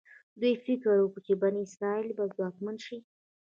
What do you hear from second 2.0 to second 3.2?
به ځواکمن شي.